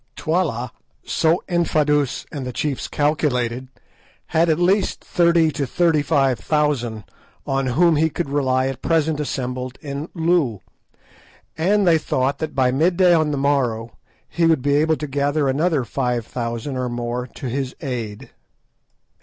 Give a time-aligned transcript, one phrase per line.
[0.15, 0.71] Twala,
[1.05, 3.67] so Infadoos and the chiefs calculated,
[4.33, 7.03] had at least thirty to thirty five thousand
[7.45, 10.61] on whom he could rely at present assembled in Loo,
[11.55, 13.95] and they thought that by midday on the morrow
[14.27, 18.31] he would be able to gather another five thousand or more to his aid.